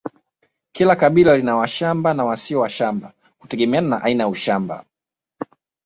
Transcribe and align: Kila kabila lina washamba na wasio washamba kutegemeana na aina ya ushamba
Kila 0.71 0.95
kabila 0.95 1.37
lina 1.37 1.55
washamba 1.55 2.13
na 2.13 2.25
wasio 2.25 2.59
washamba 2.59 3.13
kutegemeana 3.39 3.87
na 3.87 4.01
aina 4.03 4.23
ya 4.23 4.29
ushamba 4.29 4.85